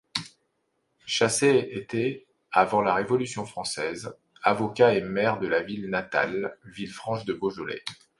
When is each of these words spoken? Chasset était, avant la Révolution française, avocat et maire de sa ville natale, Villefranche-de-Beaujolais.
Chasset 1.05 1.69
était, 1.75 2.25
avant 2.51 2.81
la 2.81 2.95
Révolution 2.95 3.45
française, 3.45 4.17
avocat 4.41 4.95
et 4.95 5.01
maire 5.01 5.37
de 5.37 5.47
sa 5.47 5.61
ville 5.61 5.91
natale, 5.91 6.57
Villefranche-de-Beaujolais. 6.65 7.83